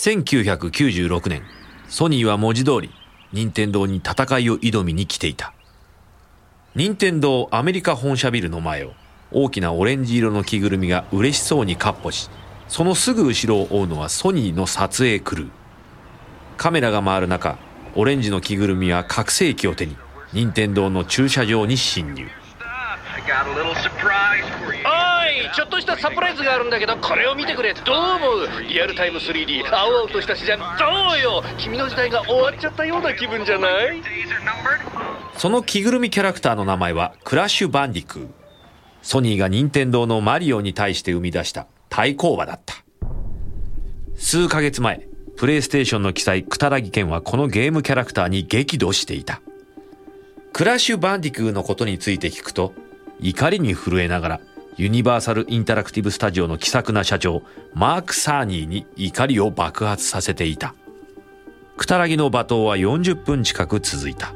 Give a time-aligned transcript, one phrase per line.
[0.00, 1.42] 1996年
[1.86, 2.90] ソニーは文字通り
[3.34, 5.52] 任天堂に戦いを挑みに来ていた。
[6.74, 8.94] 任天堂アメリカ本社ビルの前を
[9.30, 12.30] 大きなオレンジ色の着ぐるみが嬉しそうにかっ歩し
[12.66, 15.50] そのすぐ後ろを追うのはソニーの撮影クルー。
[16.56, 17.58] カメラが回る中
[17.94, 19.98] オレンジの着ぐるみは拡声器を手に
[20.32, 22.26] 任天堂の駐車場に侵入。
[25.54, 28.62] ちょっとしたサプライズがあるんだけどこれを見てくれどう思う？
[28.68, 30.58] リアルタイム 3D 青々とした自然。
[30.58, 31.42] どうよ？
[31.58, 34.02] 君の時代が終わっちゃったような気分じゃない？
[35.36, 38.28] その着ぐるみキャラクターの名前はクラッシュバンディクー。
[39.02, 42.74] ソニーが任天堂のマリオに対して生み出した対抗馬だった。
[44.16, 49.40] 数ヶ月前プレイステーションの記載クタラギ剣はこのゲームキャラクターに激怒していた。
[50.52, 52.74] クラッシュバンディクーのことについて聞くと
[53.20, 54.40] 怒りに震えながら
[54.76, 57.42] ユニバーサル・インタラクティブ・スタジオの気さくな社長
[57.74, 60.74] マーク・サーニーに怒りを爆発させていた。
[61.76, 64.34] クタラギの罵倒は40分近く続いた。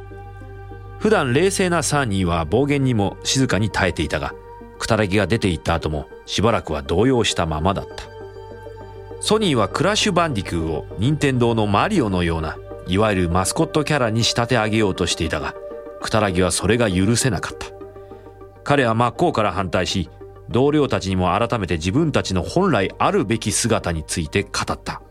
[0.98, 4.32] 普段冷静なサーニーは暴言にも静かに耐えていたが
[4.78, 8.04] クタラギが出て行った後もしばらくは動揺したままだった。
[9.20, 15.54] ソニーはクラッシュバンディクーを任天堂のマリオのようないわゆるマスコットキャラに仕立て上げようとしていたが
[16.02, 17.66] クタラギはそれが許せなかった。
[18.62, 20.10] 彼は真っ向から反対し
[20.50, 25.02] 同僚たちにも改めて自分たちの本来あるべき姿について語った。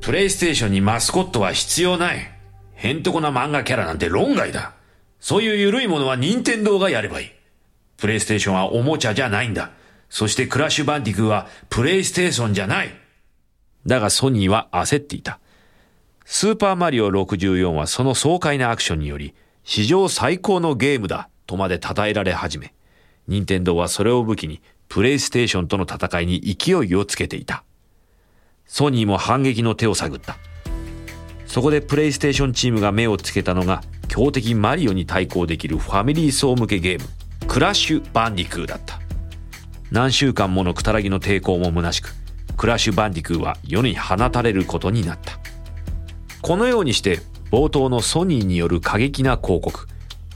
[0.00, 2.30] プレイステーションにマスコットは必要ない。
[2.74, 4.74] へんとこな漫画キャラなんて論外だ。
[5.20, 7.26] そういう緩いものは任天堂がやればいい。
[7.96, 9.70] プレイステーションはおもちゃじゃないんだ。
[10.10, 12.90] そしてクラッシュバンディクはプレイステーションじゃない。
[13.86, 15.38] だがソニーは焦っていた。
[16.26, 22.73] スーパーマリオ64はその爽快なアクションにより史上最高のゲームだとまで称えられ始め、
[23.26, 27.64] 任天堂はそれを武器にプレイステーションとの戦いに勢いをつけていた。
[28.66, 30.36] ソニーも反撃の手を探った。
[31.46, 37.08] そこでプレイステーションチームが目をつけたのが強敵マリオに対抗できるファミリー層向けゲーム、
[37.46, 39.00] クラッシュバンディクーだった。
[39.90, 42.14] 何週間ものくたらぎの抵抗も虚しく、
[42.56, 45.38] クラッシュバンディクーは世に放たれることになった。
[46.42, 47.20] このようにして
[47.50, 49.86] 冒頭のソニーによる過激な広告、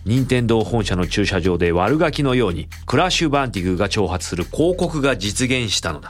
[0.08, 6.08] 任天堂本社の駐車場で悪ガキのようにクラッシュバンティグが挑発する広告が実現したのだ。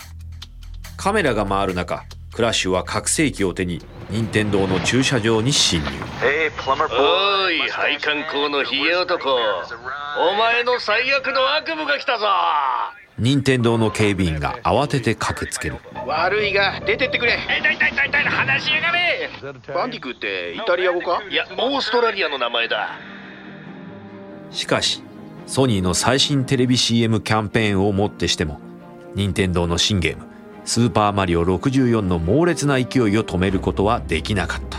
[0.97, 5.89] カメラが回る中、クラッシュは拡声器を手に任天堂の駐車場に侵入。
[5.91, 9.31] おい、配管工のヒゲ男。
[9.31, 12.27] お前の最悪の悪夢が来たぞ
[13.19, 15.79] 任天堂の警備員が慌てて駆けつける。
[16.07, 17.33] 悪いが出てってくれ。
[17.33, 19.29] い痛い痛い痛い話しやがれ。
[19.75, 21.21] バンディクってイタリア語か？
[21.29, 22.91] いやオーストラリアの名前だ
[24.51, 25.03] しかし
[25.47, 28.61] ソニーの最新テレビ CM キャンペーンをもってしても
[29.15, 30.25] 任天堂の新ゲーム
[30.65, 32.85] 「スーパーマリオ64」の猛烈な勢い
[33.19, 34.79] を止めることはできなかった。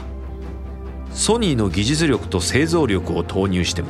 [1.11, 3.89] ソニーの技術力と製造力を投入しても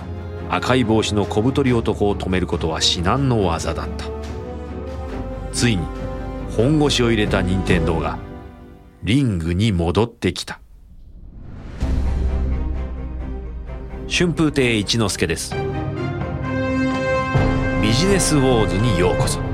[0.50, 4.06] 赤い帽子の小太り男を止めることは至難の業だった。
[5.52, 5.84] ついに
[6.56, 8.18] 本腰を入れた任天堂が
[9.04, 10.60] リングに戻ってきた。
[14.10, 15.69] 春風亭一之輔です。
[17.90, 19.49] ビジネスウォーズにようこそ。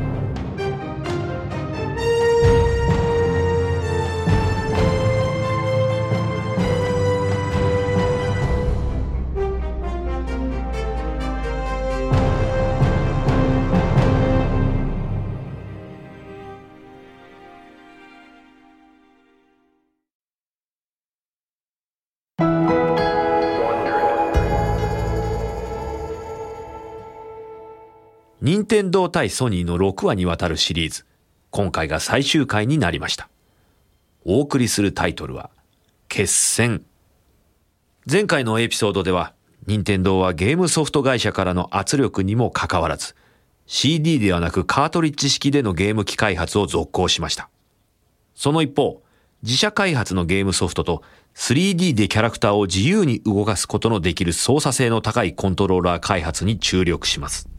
[28.45, 31.03] 任天堂対ソニーの6話にわたるシリーズ。
[31.49, 33.27] 今回が最終回になりました。
[34.23, 35.49] お送りするタイトルは、
[36.09, 36.85] 決戦。
[38.07, 39.33] 前回のエピソードでは、
[39.65, 43.15] 任天堂はゲームソフト会社からの圧力にもかかわらず、
[43.65, 47.49] CD ではなくカートリッジ式でのゲーム機開発を続行しました。
[48.35, 49.01] その一方、
[49.41, 51.01] 自社開発のゲームソフトと
[51.33, 57.54] 3D でキャラクターを自由に動かすことのできる操作性の高いコントローラー開発に注力します。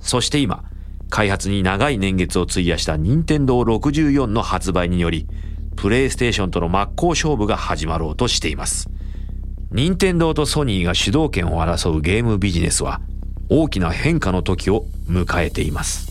[0.00, 0.64] そして今、
[1.08, 5.26] 開発に長い年月を費やした任天堂64の発売により、
[5.76, 8.88] プレイステーションとの真っ向勝負が始まろうとしています。
[9.72, 13.00] 任天堂とソニーが主導権を争うゲームビジネスは、
[13.48, 16.09] 大きな変化の時を迎えています。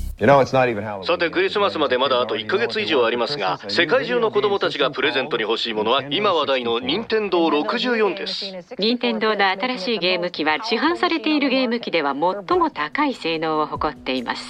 [1.03, 8.45] さてクリスマスまでまだあと1ヶ月以上ありますが世界中の子供たちがプレゼントに欲しいものは今話題の任天堂64です。
[8.77, 14.43] 任天堂の新しいゲーム機は市販されているゲーム機では最も高い性能を誇っています。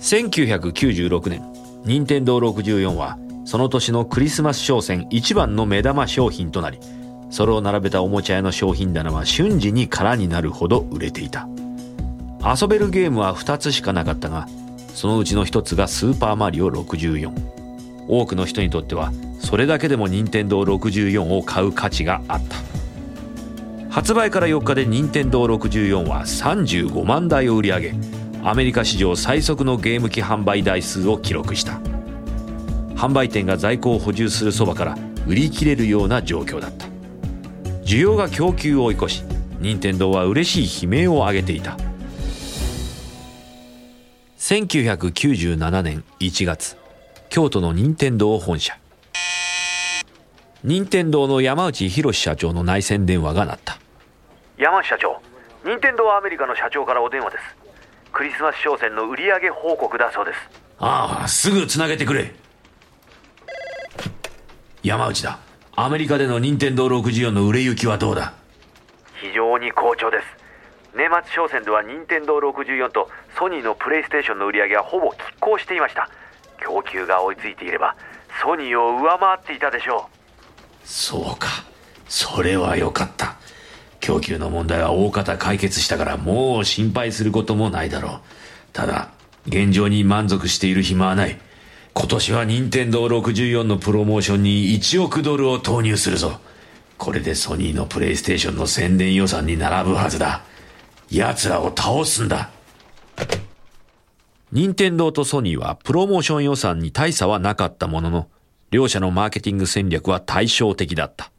[0.00, 1.42] 1996年
[1.84, 6.80] 任天堂64はその年のクリスマス商戦一番の目玉商品となり
[7.30, 11.48] それを並べたおもちゃ屋の商品棚は瞬時に空になるほど売れていた
[12.44, 14.46] 遊べるゲームは2つしかなかったが
[14.94, 17.32] そのうちの1つがスーパーマリオ64
[18.06, 22.56] 多くの人にとってはそれだけでも任天堂64を買う価値があった。
[23.94, 27.94] 発売から4日で任天堂64は35万台を売り上げ
[28.42, 31.80] アメリカ史上最速のゲーム機販売台数を記録した。
[32.96, 34.98] 販売店が在庫を補充するそばから
[35.28, 36.86] 売り切れるような状況だった。
[37.84, 39.22] 需要が供給を追い越し
[39.60, 41.76] 任天堂は嬉しい悲鳴を上げていた。
[44.44, 46.76] 1997年1月
[47.30, 48.76] 京都の任天堂本社。
[50.62, 53.78] 任天堂の山内博社長の内線電話が鳴った。
[54.58, 55.22] 山内社長
[55.64, 57.42] 任天堂アメリカの社長からお電話です。
[58.12, 60.38] クリスマス商戦の売上報告だそうです。
[60.78, 62.34] ああすぐつなげてくれ。
[64.82, 65.38] 山内だ。
[65.74, 68.34] アメリカでの任天堂64の売れ行きはどうだ？
[69.22, 70.43] 非常に好調です
[70.96, 76.08] 年末商戦では任天堂64とソニーのプレイステーションの売り上げはほぼ拮抗していました。
[76.64, 77.96] 供給が追いついていれば
[78.42, 80.08] ソニーを上回っていたでしょ
[80.84, 80.86] う。
[80.86, 81.48] そうか。
[82.08, 83.36] それはよかった。
[84.00, 88.20] 供給の問題は大方解決したからもう心配することもないだろう。
[88.72, 89.10] ただ
[89.46, 91.40] 現状に満足している暇はない。
[91.92, 96.38] 今年は任天堂64のプロモーションに1億ドルを投入するぞ。
[96.98, 100.42] これでソニーのプレイステーションの宣伝予算に並ぶはずだ。
[101.16, 102.50] 奴らを倒すんだ。
[104.52, 108.28] 任天堂とソニーはプロモーション予算に大差はなかったものの、
[108.70, 111.32] 両者のマーケティング戦略は対照的だった。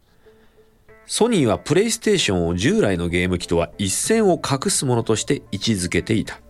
[1.05, 6.41] ソニーはプレイステーションを従来のゲーム機とは一線を画すものとして位置づけていた。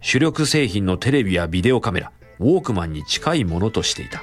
[0.00, 4.22] 主力製品のテレビやビデオカメラ、ウォークマンに近いものとしていた。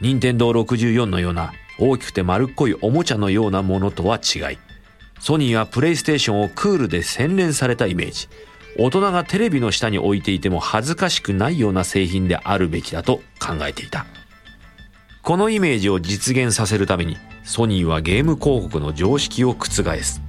[0.00, 4.58] 任天堂64のような大きくて丸っこいおもちゃのようなものとは違い、
[5.20, 8.28] ソニーはプレイステーションをクールで洗練されたイメージ、
[8.78, 14.06] 大人がテレビの下に置いていても恥ずかしくないような製品であるべきだと考えていた。
[15.22, 19.68] このイメージを実現させるために、ソニーはゲーム広告の常識を覆
[20.02, 20.22] す。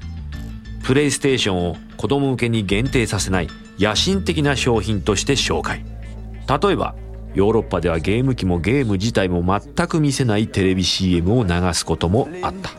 [0.83, 3.47] プレイステーションを子供向けに限定させない
[3.79, 5.85] 野心的な商品として紹介。
[6.47, 6.95] 例えば
[7.33, 12.71] ヨーロッパではゲーム機もゲーム自体も全く見せないテレビ CM を流すこともあった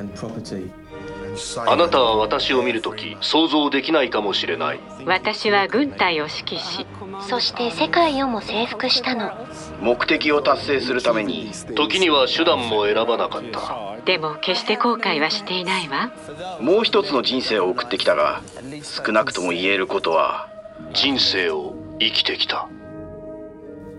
[1.66, 4.80] あなたは私を見るとき想像できないかもしれない。
[5.06, 6.86] 私は軍隊を指揮し
[7.28, 9.32] そして世界をも征服したの。
[9.80, 14.04] 目的を達成するために時には手段も選ばなかった。
[14.04, 16.12] でも決して後悔はしていないわ。
[16.60, 18.42] もう一つの人生を送ってきたが
[18.82, 20.48] 少なくとも言えることは
[20.92, 22.68] 人生を生きてきた。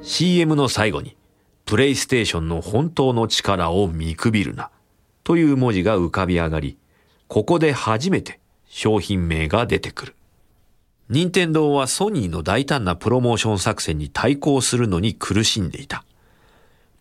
[0.03, 1.15] CM の最後に、
[1.65, 4.69] プレイステーションの本当の力を見くびるな、
[5.23, 6.77] という文字が浮かび上がり、
[7.33, 10.15] ここで初めて商品名が出てくる。
[11.09, 16.05] 任天堂はソニーの大胆なプロモーション作戦に対抗するのに苦しんでいた。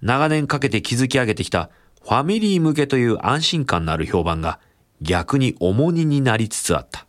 [0.01, 1.69] 長年かけて築き上げてきた
[2.01, 4.59] ファミリー向けという安心感のある評判が
[5.03, 7.07] 逆に重荷になりつつあった。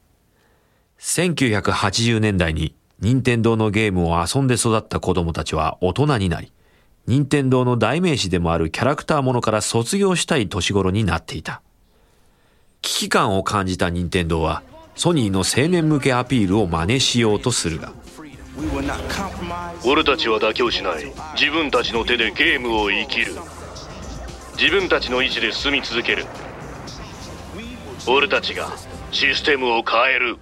[0.99, 6.51] 1980年代に任天堂のゲームを遊んで育った子供たちは大人になり、
[7.07, 11.61] 任天堂の代名詞でもあるキャラクターものから卒業したい年頃になっていた。
[12.83, 14.61] 危機感を感じた任天堂は、
[14.95, 17.93] ソニーの青年向けアピールを真似しようとするが、
[19.85, 21.11] 俺たちは妥協しない。
[21.39, 23.33] 自分たちの手でゲームを生きる。
[24.59, 26.25] 自分たちの意志で進み続ける。
[28.05, 28.69] 俺たちが
[29.11, 30.37] システムを変える。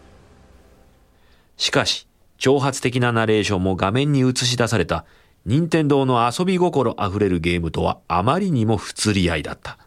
[1.57, 2.07] しかし、
[2.39, 5.05] 挑発的なナレーションも画面に映し出された
[5.45, 9.77] 任天堂の遊び心あふれるゲームとはあまりにも不釣り合いだった。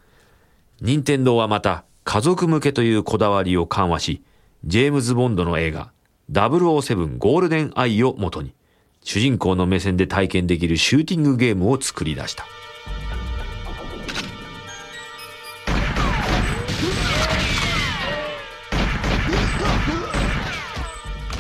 [0.80, 4.22] 任天堂はまた家族向けというこだわりを緩和し、
[4.64, 5.90] ジェームズ・ボンドの映画
[6.30, 8.52] 007ゴールデンアイをもとに、
[9.02, 12.44] 主人公の目線で体験できるシューティングゲームを作り出した。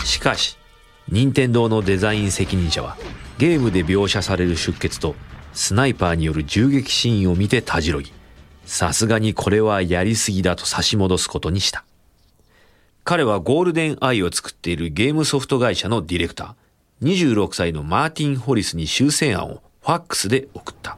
[0.04, 0.56] しかし、
[1.08, 2.96] 任天堂のデザイン責任者は
[3.36, 5.14] ゲームで描写される出血と
[5.52, 8.10] スナイパーによる銃撃シーンを見てたじろぎ、
[8.66, 11.84] さすがにこれはやりすぎだと差し戻すことにした。
[13.04, 20.96] 彼はゴールデンアイを作っているゲームソフト会社のディレクター、26歳のマーティン・ホリスに修正案をファックスで送った。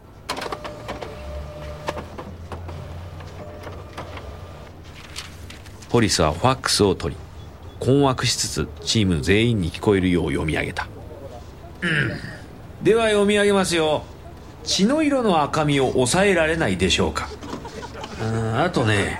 [5.89, 7.21] ホリスはファックスを取り、
[7.81, 10.89] 困惑しつつチーム全員に聞こえるよう読み上げた、
[11.83, 14.05] うん、では読み上げますよ。
[14.65, 17.29] 血の色の赤みを抑えられないでしょうか。
[18.27, 19.19] うんあとね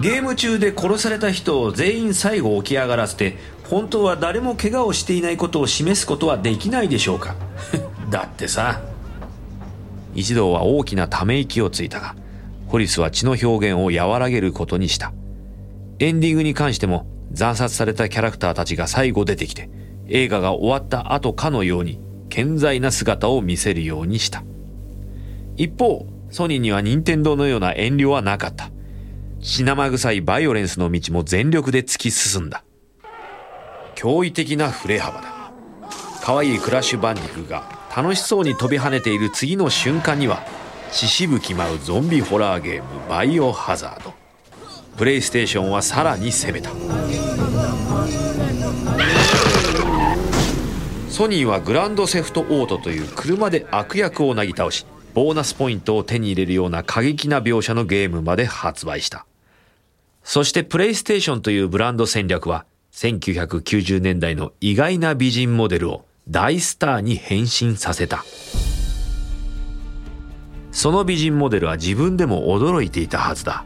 [0.00, 7.34] ゲーム中で殺された人を全員最後起き上がらせて本当は誰も怪我をしていないことを示すことはできないでしょうか。
[8.10, 8.80] だってさ
[10.14, 12.14] 一同は大きなため息をついたが
[12.68, 15.12] ホリスは血の表現を和らげることにした。
[15.98, 19.70] エンディングに関しても惨殺されたキャラクターたちが最後出てきて
[20.08, 24.44] 映画が終わった後かのように健在な姿を見せるようにした。
[25.56, 28.70] 一方ソニーには任天堂のような遠慮はなかった。
[29.40, 32.62] 血生臭いバイオレンスの道も全力で突き進んだ。
[33.94, 35.50] 驚異的な振れ幅だ。
[36.22, 37.64] 可愛いクラッシュバンディクが
[37.96, 40.42] 楽しそうに飛び跳ねている次の瞬間には
[40.92, 44.12] 血しぶき舞うゾンビホラーゲームバイオハザード。
[44.98, 46.68] プレイステーションはさらに攻めた。
[51.08, 54.84] ソニーはグランドセフトオートという車で悪役をなぎ倒し
[55.16, 59.24] ボーナスポイントを手に入れるような過激な描写のゲームまで発売した。
[60.22, 68.26] そしてプレイステーションというブランド戦略は1990年代の意外な美人モデルを大スターに変身させた。
[70.70, 73.64] その美人モデルは自分でも驚いていたはずだ。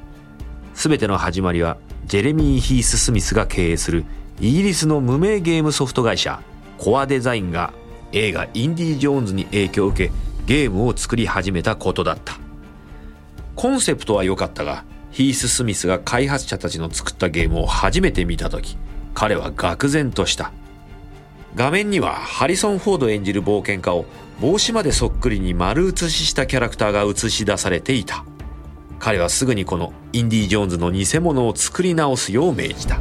[0.75, 4.05] 全ての始まりはジェレミー・ヒース・スミスが経営する
[4.41, 6.41] イギリスの無名ゲームソフト会社
[6.79, 7.73] コアデザインが
[8.13, 12.37] 映画「インディ・ジョーンズ」に影響を受けゲームを作り始めたことだった。
[13.55, 18.77] コンセプトは良かったがヒース・スミスが開発者たちの作ったゲームを初めて見た時
[19.15, 20.51] 彼は愕然とした。
[21.55, 24.07] 画面にはハリソン・フォード演じる冒険家を
[24.41, 28.25] 帽子までそっくりに丸写ししたキャラクターが映し出されていた。
[28.99, 33.01] 彼はすぐにこのインディ・ジョーンズの偽物を作り直すよう命じた。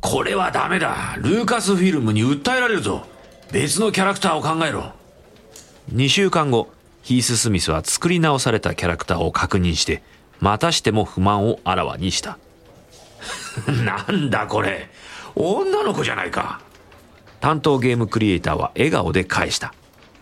[0.00, 1.14] これはダメだ。
[1.18, 3.06] ルーカスフィルムに訴えられるぞ。
[3.52, 5.00] 別のキャラクターを考えろ。
[5.90, 6.70] 2週間後
[7.02, 10.02] ヒース・スミスは作り直されたキャラクターを確認して
[10.40, 12.38] またしても不満をあらわにした。
[13.84, 14.90] なんだこれ。
[15.34, 16.60] 女の子じゃないか。
[17.40, 19.74] 担当ゲームクリエイターは笑顔で返した。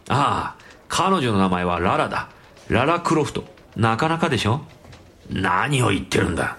[0.08, 2.28] ああ彼女の名前はララだ。
[2.68, 3.44] ララ・クロフト。
[3.76, 4.62] なかなかでしょ。
[5.30, 6.56] 何を言ってるんだ。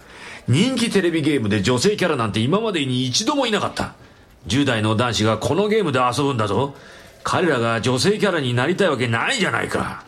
[0.47, 3.93] 人気テレビゲームで女性キャラなんて今までに一度もいなかった。
[4.47, 6.75] 10代の男子がこのゲームで遊ぶんだぞ。
[7.23, 10.03] 彼らが女性キャラになりたいわけないじゃないか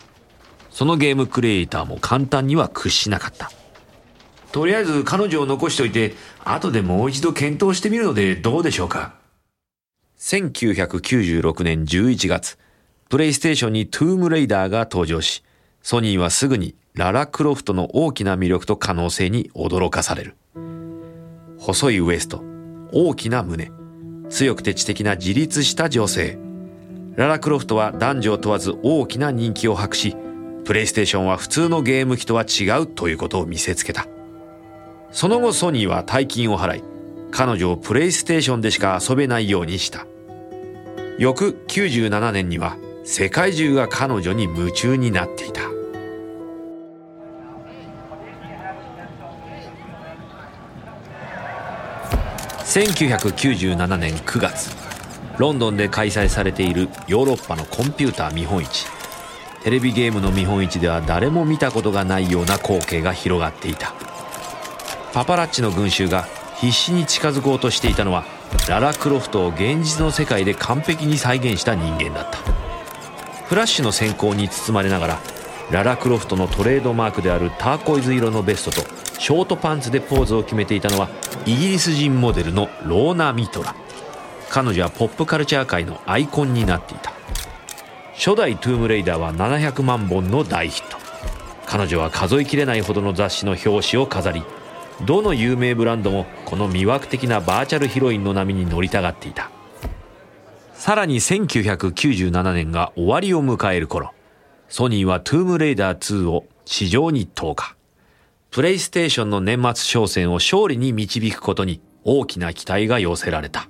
[0.70, 3.52] そのゲームクリエイターも簡単には屈しなかった
[4.52, 9.16] とりあえず彼女を残しておいて後でもう一度検討してみるのでどうでしょうか
[10.20, 12.58] 1996年11月
[13.10, 15.44] プレイステーションにトゥームレイダーが登場し
[15.82, 20.36] ソニーはすぐにララ・クロフトの大きな魅力と可能性に驚かされる。
[21.58, 22.44] 細いウエスト、
[22.92, 23.72] 大きな胸、
[24.30, 26.38] 強くて知的な自立した女性。
[27.16, 30.16] ララ・クロフトは男女を問わず大きな人気を博し、
[30.66, 34.08] プレイステーションは普通のゲーム機とは違うということを見せつけた。
[35.12, 36.84] その後ソニーは大金を払い、
[37.30, 40.08] 彼女をプレイステーションでしか遊べないようにした。
[41.20, 45.62] 翌97年には世界中が彼女に夢中になっていた。
[52.64, 54.93] 1997年9月
[55.38, 58.86] ロンドンで開催されているヨーロッパのコンピューター見本市。
[59.64, 63.94] テレビゲームの見本市では誰も見たことがないような光景が広がっていた。
[65.14, 68.26] パパラッチの群衆が必死に近づこうとしていたのは
[68.70, 72.38] ララ・クロフトを現実の世界で完璧に再現した人間だった。
[73.46, 75.20] フラッシュの閃光に包まれながら
[75.72, 78.88] ララ・クロフトのトレードマークであるターコイズ色のベストと
[79.20, 81.10] ショートパンツでポーズを決めていたのは
[81.46, 83.76] イギリス人モデルのローナ・ミトラ。
[84.54, 87.12] 彼女はポップカルチャー界のアイコンになっていた。
[88.14, 90.98] 初代トゥームレイダーは700万本の大ヒット。
[91.66, 94.44] 彼女は数えきれないほどの雑誌の表紙を飾り
[95.08, 99.50] どの有名ブランドもこの魅惑的なバーチャルヒロインの波に乗りたがっていた。
[100.76, 104.14] さらに1997年が終わりを迎える頃
[104.70, 107.76] ソニーはトゥームレイダー2を市場に投下。
[108.52, 113.68] プレイステーションの年末商戦を勝利に導くことに大きな期待が寄せられた。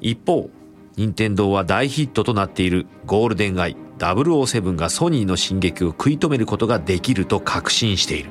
[0.00, 0.50] 一方、
[0.96, 8.30] 任天堂は大ヒットとなっているゴールデンアイ007がソニーの進撃を食い止めることができると確信している。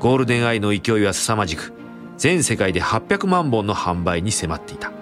[0.00, 1.72] ゴールデンアイの勢いは凄まじく、
[2.18, 4.92] 全世界で800万本の販売に迫っていた。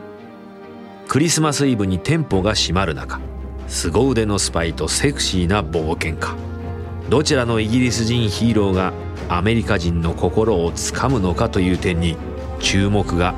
[1.09, 3.21] クリスマスイブに店舗が閉まる中、
[3.67, 6.37] 凄腕のスパイとセクシーな冒険家。
[7.09, 8.93] どちらのイギリス人ヒーローが
[9.29, 12.17] アメリカ人の心をつかむのかという点に
[12.61, 13.35] 注目が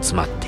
[0.00, 0.47] 集まってい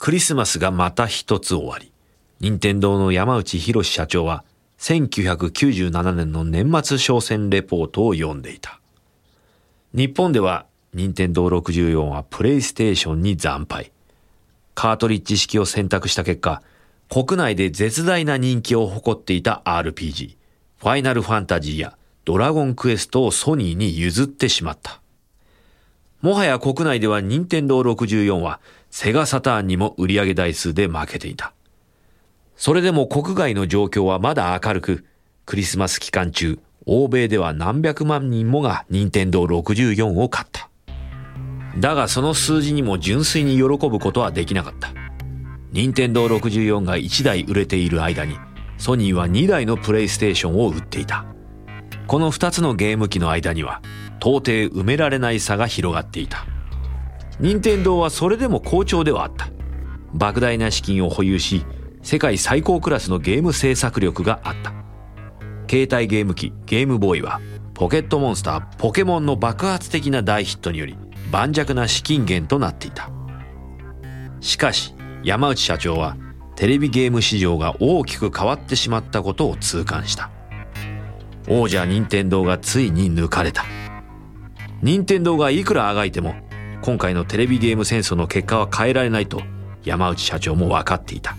[0.00, 1.92] クリスマスがまた一つ終わり、
[2.40, 4.44] 任天堂の山内博社長は
[4.78, 8.80] 1997年の年末商戦レポートを読んでいた。
[9.92, 10.64] 日本では
[10.94, 13.92] 任天堂64はプレイステーションに惨敗。
[14.74, 16.62] カートリッジ式を選択した結果、
[17.10, 20.38] 国内で絶大な人気を誇っていた RPG、
[20.78, 25.02] ファイナルファンタジーやドラゴンクエストをソニーに譲ってしまった。
[26.22, 28.60] もはや国内では任天堂64は
[28.90, 31.52] セガサターンにも売上台数で負けていた。
[32.56, 35.04] それでも国外の状況はまだ明るく、
[35.46, 40.68] クリスマス期間中、欧米では何百万人もが任天堂64を買った。
[41.78, 44.92] だがその数字にも純粋に喜ぶことはできなかった。
[45.72, 48.36] 任天堂64が1台売れている間に、
[48.76, 51.24] ソニーは2台のプレイステーションを売っていた。
[52.06, 53.80] この2つのゲーム機の間には、
[54.18, 56.44] 到底埋められない差が広がっていた。
[57.40, 59.48] 任天堂はそれでも好調ではあった。
[60.14, 61.64] 莫大な資金を保有し、
[62.02, 64.72] 世界最高クラスのゲーム制作力があった。
[65.68, 67.40] 携帯ゲーム機ゲームボーイは
[67.74, 70.98] ポケットモンスターポケモンの爆発的な大ヒットにより
[71.30, 73.08] 盤石な資金源となっていた。
[74.40, 76.16] しかし山内社長は
[76.56, 80.30] テレビゲーム市場が大きく変わってしまったことを痛感した。
[81.48, 83.64] 王者任天堂がついに抜かれた。
[84.82, 86.34] 任天堂がいくらあがいても
[86.82, 89.42] 今回のテレビゲーム戦争の結果は変えられないと
[89.84, 91.36] 山内社長も分かっていた。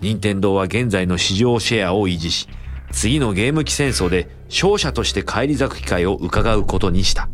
[0.00, 2.48] 任天堂は現在の市場シェアを維持し、
[2.90, 7.28] 次のゲーム機戦争で勝者として返り咲く機会を伺うことにした。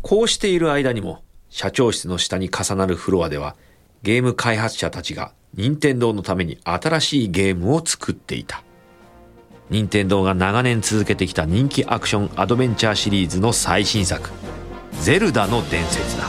[0.00, 3.56] こうしている間にも、社長室の下に重なるフロアでは、
[4.02, 8.64] ゲーム開発者たちが任天堂のために新しいゲームを作っていた。
[9.70, 14.30] 任天堂が長年続けてきた人気アクションアドベンチャーシリーズの最新作、
[15.00, 16.28] ゼルダの伝説だ。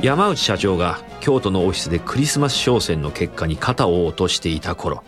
[0.00, 5.04] 山内社長が京都のオフィスでクリスマス商戦の結果に肩を落としていた頃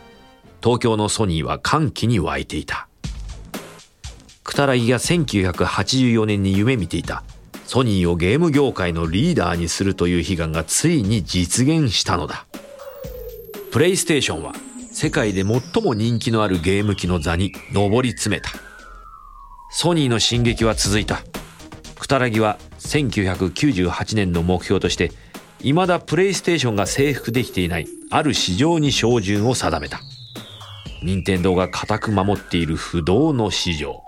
[0.62, 2.88] 東京のソニーは歓喜に沸いていた。
[4.44, 7.24] クタラギが1984年に夢見ていた。
[7.66, 12.46] ソニーをゲーム業界のリーダーにするという悲願がついに実現したのだ。
[13.72, 14.54] プレイステーションは
[14.94, 18.50] 世界で最も人気のあるゲーム機の座に上り詰めた。
[19.68, 21.24] ソニーの進撃は続いた。
[21.98, 25.10] クタラギは1998年の目標として
[25.58, 29.98] 未だプレイステーションが征服できていないある市場に照準を定めた。
[31.02, 34.00] 任天堂が固く守っている不動の市場。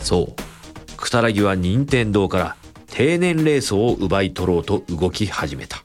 [0.00, 0.96] そう。
[0.96, 5.82] クタラギは任天堂から低年齢層を奪い取ろうと動き始めた。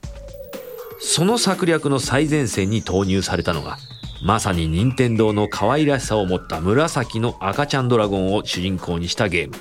[1.01, 3.77] その策略の最前線に投入されたのが
[4.23, 9.55] まさに任天堂の可愛らしさを持った紫の赤ちゃんドラゴンを主人公にしたゲーム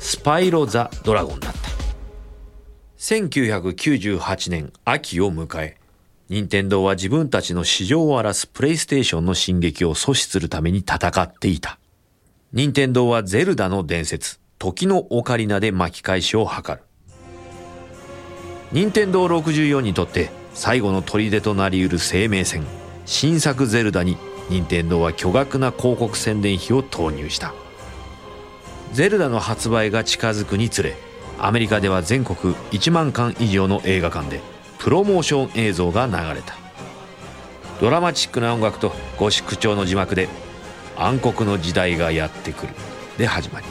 [0.00, 1.60] スパイロ・ザ・ドラゴンだった。
[2.98, 5.78] 1998年秋を迎え、
[6.28, 11.78] 任天堂は自分たちの市場を荒らすプレイステーションの進撃を阻止するために戦っていた。
[12.52, 16.80] 任天堂はゼルダの伝説、時のオカリナで巻き返しを図る。
[18.72, 22.64] 任天堂64にとって最後の砦となり得る生命線、
[23.12, 24.16] 新作ゼルダに
[24.50, 27.52] 任天堂は巨額な広告宣伝費を投入した。
[28.92, 30.96] ゼルダの発売が近づくにつれ
[31.36, 34.40] アメリカでは全国1万館以上の映画館で
[34.78, 36.54] プロモーション映像が流れた。
[37.80, 40.28] ドラマチックな音楽とゴシック調の字幕で
[40.96, 42.74] 「暗黒の時代がやってくる」
[43.18, 43.66] で始まり。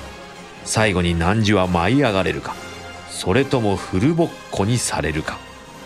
[0.65, 2.55] 最後に汝は舞い上がれるか。
[3.09, 5.37] それともフルボッコにされるか。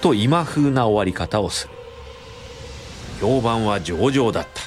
[0.02, 1.73] と今風な終わり方をする。
[3.20, 4.62] 評判は上々だった。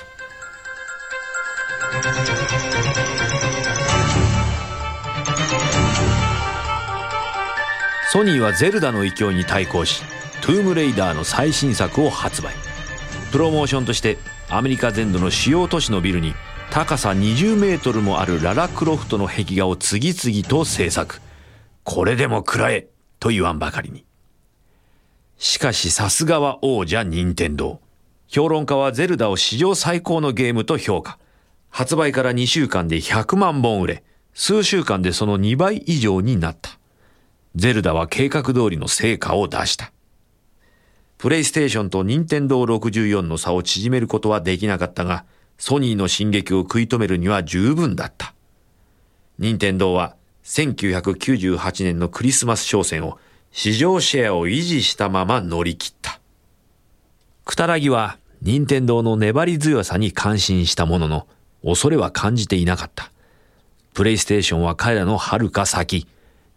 [8.12, 10.02] ソニーはゼルダの勢いに対抗し
[10.40, 12.54] トゥームレイダーの最新作を発売。
[13.32, 14.16] プロモーションとして
[14.48, 16.32] アメリカ全土の主要都市のビルに
[16.70, 21.20] 高さ20メートルもあるララクロフトの壁画を次々と制作。
[21.84, 24.04] これでも食らえと言わんばかりに。
[25.36, 27.80] しかしさすがは王者任天堂
[28.28, 31.18] 評論家はゼルダを史上最高のゲームと評価
[31.70, 36.78] 発売から2週間で100万本売れ数週間でその2倍以上になった
[37.56, 39.90] ゼルダは計画通りの成果を出した。
[41.16, 45.24] プレイステーションと任天堂64の差を縮めることはできなかったが、
[45.56, 48.34] ソニーの進撃を食い止めるには十分だった。
[49.38, 53.18] 任天堂は1998年のクリスマス商戦を
[53.52, 56.20] 市場シェアを維持したまま乗り切った。
[57.46, 61.26] クタラギは任天堂の粘り強さに感心したものの、
[61.64, 63.12] 恐れは感じていなかった。
[63.94, 66.08] プレイステーションは彼らの遥か先、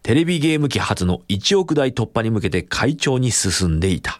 [0.02, 4.20] テレビゲーム機初の1億台突破に向けて快調に進んでいた。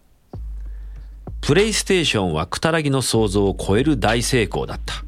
[1.42, 5.04] プレイステーションはクタラギの想像を超える大成功だった。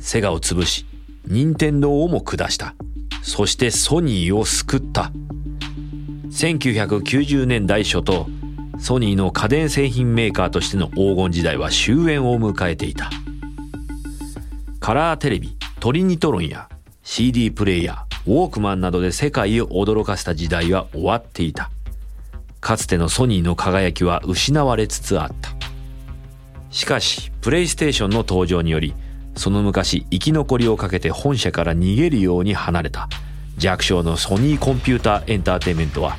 [0.00, 0.86] セガを潰し、
[1.26, 2.74] 任天堂をも下した。
[3.22, 5.12] そしてソニーを救った。
[6.30, 8.26] 1990年代初頭、
[8.82, 13.10] ソニーの家電製品メーカーとしての黄金時代は終焉を迎えていた。
[14.80, 16.68] カラーテレビ、トリニトロンや
[17.04, 21.70] CD プレイヤー、ウォークマンなどで世界を驚かせた時代は終わっていた。
[22.60, 25.50] かつてのソニーの輝きは失われつつあった。
[26.70, 28.94] しかし、プレイステーションの登場により、
[29.36, 33.08] その昔生き残りをかけて本社から逃げるように離れた
[33.58, 36.16] 弱小のソニーコンピューターエンターテインメントは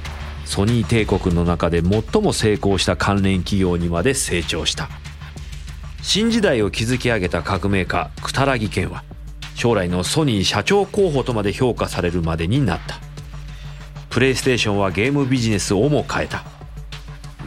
[0.53, 4.87] ソニー帝国の中で最も成功した関連企業にまで成長した。
[6.03, 9.03] 新時代を築き上げた革命家クタラギ健は
[9.55, 12.97] 将来のソニー社長候補とまで評価されるまでになった。
[14.11, 16.43] プレイステーションはゲームビジネスをも変えた。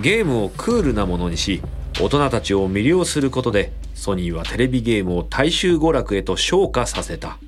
[0.02, 1.62] ゲームをクールなものにし
[2.00, 7.38] 大人たちを魅了することでソニーはテレビゲームを大衆娯楽へと昇華させた。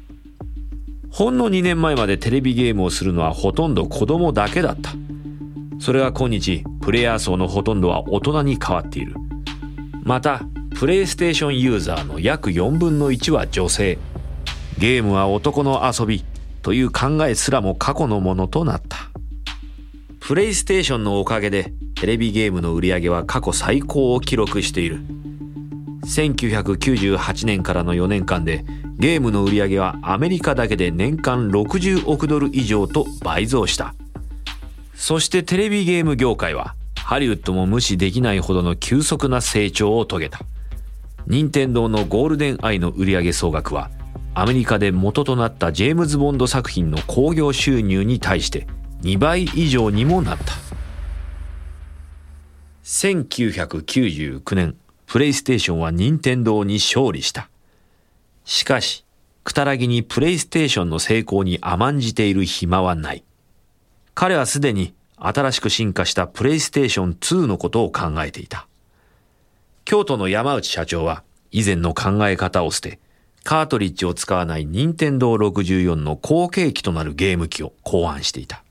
[1.11, 4.92] ほんの2年前までテレビゲームをするのはほとんど子供だけだった。
[5.81, 9.14] それは今日プレイヤー層のほとんどは大人に変わっている。
[10.03, 10.43] また
[10.75, 13.99] プレイステーションユーザーの約4分の1は女性。
[14.79, 16.25] ゲームは男の遊び
[16.62, 18.97] という考えすらも過去のものとなった。
[20.21, 25.01] プレイステーションのおかげでテレビゲームの売り上げは過去最高を記録している。
[26.07, 28.64] 1998年からの4年間で
[28.99, 33.95] ゲームの売り上げはアメリカだけで年間60億ドル以上と倍増した。
[34.99, 40.41] そしてテレビゲーム業界はハリウッドも無視できないほどの急速な成長を遂げた
[41.27, 43.91] 任天堂のゴールデンアイの売上総額は
[44.35, 48.67] アメリカで元となったジェームズ・ボンド作品の興行収入に対して
[49.03, 50.53] 2倍以上にもなった
[52.83, 57.49] 1999年プレイステーションは任天堂に勝利した。
[58.45, 59.05] しかし、
[59.43, 63.25] くたらぎにプレイステーションの成功に甘んじている暇はない。
[64.21, 68.67] 彼はすでに新しく進化したプレイステーション2のことを考えていた。
[69.85, 72.99] 京都の山内社長は以前の考え方を捨て、
[73.45, 78.65] カートリッジを使わない任天堂64の後継機となるゲーム機を考案していた。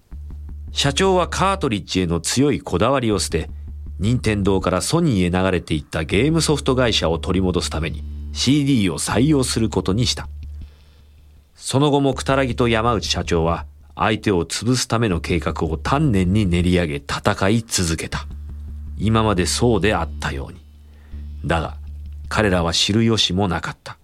[0.73, 3.49] 社長はカートリッジへの強いこだわりを捨て、
[3.99, 10.27] 任天堂からソニーへ流れていったゲームソフト会社を取り戻すために CD を採用することにした。
[11.55, 13.65] その後もクタラギと山内社長は
[13.97, 18.25] 相手を潰すための計画を丹念に練り上げ戦い続けた。
[18.97, 20.61] 今までそうであったように。
[21.45, 21.77] だが、
[22.29, 23.97] 彼らは知る由もなかった。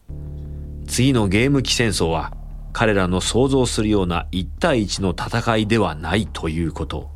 [0.88, 2.34] 次のゲーム機戦争は
[2.74, 7.14] 彼らの想像するような一対一の戦いではないということを。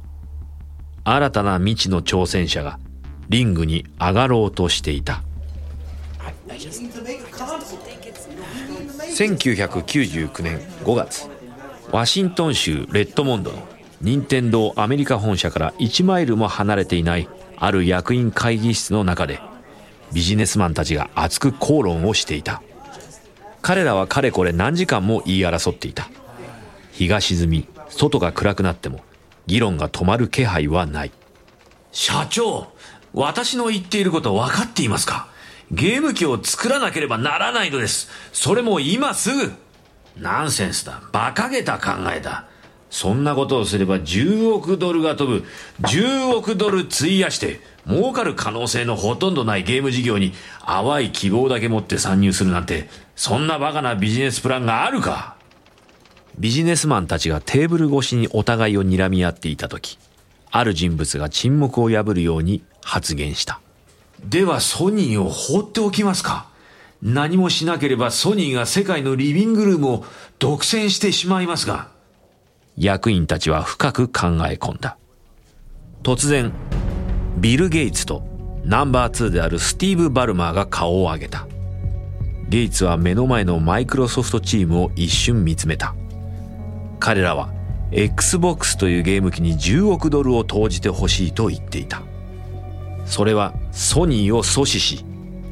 [1.04, 2.80] 新たな未知の挑戦者が
[3.30, 5.24] リングに上がろうとしていた
[9.16, 11.37] 1999年5月
[11.92, 13.58] ワシントン州レッドモンドの
[14.02, 19.40] 任天堂アメリカ本社から1マイルも離れていないある役員会議室の中で
[20.14, 22.62] ビジネスマンたちが熱く口論をしていた
[23.62, 26.10] 彼らはかれこれ何時間も言い争っていた
[26.92, 29.02] 日が沈み外が暗くなっても
[29.46, 31.12] 議論が止まる気配はない。
[31.94, 32.68] 社長、
[33.14, 35.30] 私の言っていること分かっていますか？
[35.72, 38.10] ゲーム機を作らなければならないのです。
[38.34, 39.54] それも今すぐ。
[40.22, 41.02] ナンセンスだ。
[41.14, 42.46] 馬鹿げた考えだ。
[42.90, 45.46] そんなことをすれば10億ドルが飛ぶ。
[45.82, 50.34] 10億ドル費やして、儲かる可能性のほとんどないゲーム事業に
[50.66, 55.36] 淡い希望だけ持って参入するなんて、そんな馬鹿なビジネスプランがあるか？
[56.40, 59.98] ビジネスマンたちがテーブル越しにお互いを睨み合っていた時、
[60.52, 63.60] ある人物が沈黙を破るように発言した。
[64.24, 66.48] ではソニーを放っておきますか？
[67.02, 70.06] 何もしなければソニーが世界のリビングルームを
[70.40, 71.90] 独占してしまいますが。
[72.78, 74.98] 役員たちは深く考え込んだ。
[76.04, 76.52] 突然、
[77.38, 78.24] ビル・ゲイツと
[78.64, 81.48] ナンバー2であるスティーブ・バルマーが顔を上げた。
[82.50, 85.96] ゲイツは目の前のマイクロソフトチームを一瞬見つめた。
[87.00, 87.50] 彼らは
[87.92, 92.02] Xbox というゲーム機に10億ドルを投じてほしいと言っていた
[93.06, 95.06] それはソニーを阻止し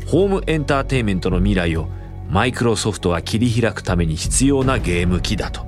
[0.05, 1.87] ホームエンターテインメントの未来を
[2.29, 5.65] マイクロソフトが切り開くために必要なゲーム機だと。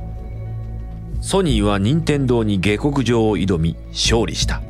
[1.21, 4.61] ソニーは任天堂に下克上を挑み勝利した。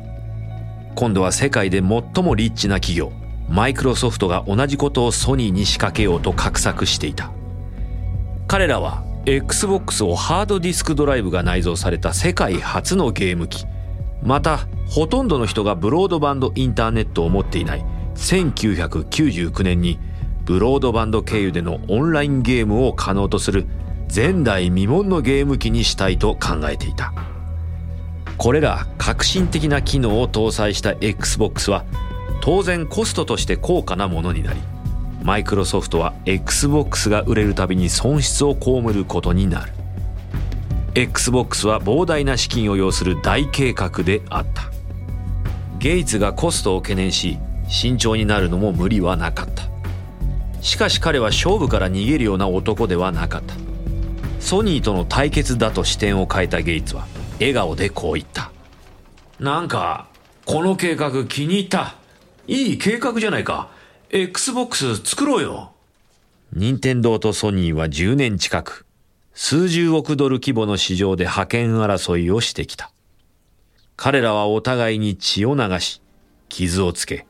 [0.94, 3.12] 今度は世界で最もリッチな企業
[3.48, 7.30] マイクロソフトが同じことをソニーに仕掛けようと画策していた。
[8.46, 13.64] 彼らは XBOX をハードディスクドライブが内蔵された世界初のゲーム機。
[14.22, 17.84] またほとんどの人がブロードバンドインターネットを持っていない。
[18.18, 19.98] 1999年に
[20.44, 23.66] ブロードバンド経由でのオンラインゲームを可能とする
[24.14, 27.12] 前代未聞のゲーム機にしたいと考えていた。
[28.36, 31.84] これら革新的な機能を搭載した XBOX は
[32.40, 34.60] 当然コストとして高価なものになり
[35.22, 39.72] マイクロソフトは XBOX が売れるたびに損失を被ることになる。
[40.94, 44.70] XBOX は膨大な資金を要する大計画であった。
[45.78, 49.64] ゲイツがコストを懸念し慎重になるのも無理はなかった。
[50.62, 53.54] しかし彼は勝負から逃げるような男ではなかった。
[54.40, 57.06] ソニーとの対決だと視点を変えたゲイツは
[57.38, 58.50] 笑顔でこう言った。
[59.38, 60.08] なんか
[60.44, 61.96] この計画気に入った。
[62.46, 63.70] いい計画じゃないか。
[64.10, 65.72] XBOX 作ろうよ。
[66.52, 68.86] 任天堂とソニーは10年近く
[69.34, 72.90] 数十億ドル規模の市場で覇権争いをしてきた。
[73.96, 76.00] 彼らはお互いに血を流し
[76.48, 77.26] 傷をつけ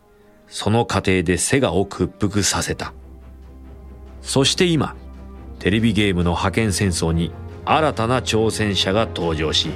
[0.49, 2.93] その過程でセガを屈服させた。
[4.23, 4.97] そして今
[5.59, 7.33] テレビゲームの覇権戦争に
[7.65, 9.71] 新たな挑戦者が登場し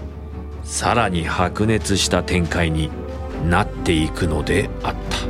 [0.64, 2.90] さらに白熱した展開に
[3.48, 5.22] なっていくのであった。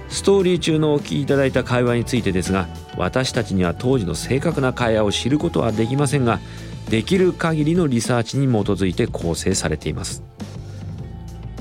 [0.08, 6.40] ストーリー中のお聞きいただいた会話についてですが私たちには当時の正確な会話を知ることはできませんが
[6.90, 10.24] できる限りのリサーチに基づいて構成されています。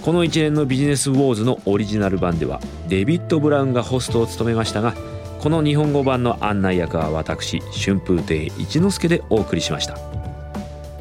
[0.02, 4.94] この一連のビジネスウォーズのオリジナル版ではデビッド・ブラウンがホストを務めましたが
[5.40, 9.98] この日本語版の案内役は私春風亭一之輔でお送りしました。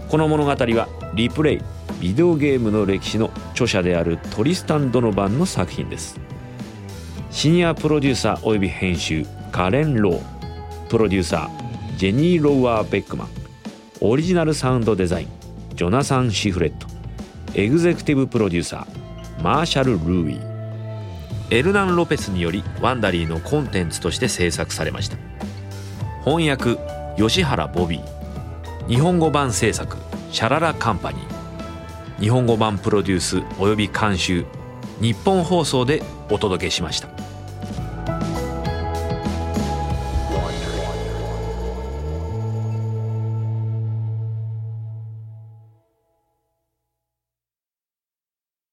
[0.10, 1.62] この物語はリプレイ
[2.00, 6.20] ビデオゲームの歴史の著者であるトリスタン・ドノバンの作品です。
[7.32, 13.30] シニアプロデューサーおよび編集カレン・ロープロデューサージェニー・ローワー・ベックマン
[14.02, 15.28] オリジナルサウンドデザイン
[15.76, 16.88] ジョナサン・シフレット
[17.54, 20.40] エグゼクティブプロデューサーマーシャル・ルーイ
[21.52, 25.16] エルナン・ロペスによりワンダリーのコンテンツとして制作されました。
[26.26, 26.78] 翻訳
[27.16, 28.88] 吉原ボビー。
[28.90, 29.96] 日本語版制作
[30.32, 32.20] シャララカンパニー。
[32.20, 34.44] 日本語版プロデュースおよび監修
[35.00, 37.15] 日本放送でお届けしました。